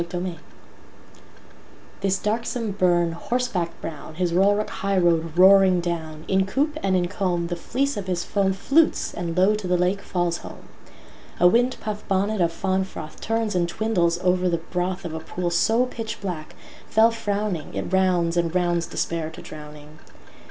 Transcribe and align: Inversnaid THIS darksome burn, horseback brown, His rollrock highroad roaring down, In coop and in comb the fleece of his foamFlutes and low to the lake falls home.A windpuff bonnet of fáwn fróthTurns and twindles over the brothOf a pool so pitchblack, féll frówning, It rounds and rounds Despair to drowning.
Inversnaid 0.01 0.39
THIS 2.01 2.17
darksome 2.17 2.71
burn, 2.71 3.11
horseback 3.11 3.69
brown, 3.81 4.15
His 4.15 4.33
rollrock 4.33 4.71
highroad 4.71 5.37
roaring 5.37 5.79
down, 5.79 6.25
In 6.27 6.47
coop 6.47 6.75
and 6.81 6.95
in 6.95 7.07
comb 7.07 7.45
the 7.49 7.55
fleece 7.55 7.97
of 7.97 8.07
his 8.07 8.25
foamFlutes 8.25 9.13
and 9.13 9.37
low 9.37 9.53
to 9.53 9.67
the 9.67 9.77
lake 9.77 10.01
falls 10.01 10.37
home.A 10.37 11.47
windpuff 11.47 12.01
bonnet 12.07 12.41
of 12.41 12.51
fáwn 12.51 12.83
fróthTurns 12.83 13.53
and 13.53 13.69
twindles 13.69 14.17
over 14.23 14.49
the 14.49 14.57
brothOf 14.73 15.15
a 15.15 15.19
pool 15.19 15.51
so 15.51 15.85
pitchblack, 15.85 16.55
féll 16.91 17.11
frówning, 17.13 17.75
It 17.75 17.93
rounds 17.93 18.37
and 18.37 18.55
rounds 18.55 18.87
Despair 18.87 19.29
to 19.29 19.41
drowning. 19.43 19.99